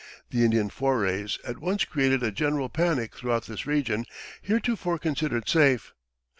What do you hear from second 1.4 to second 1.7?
at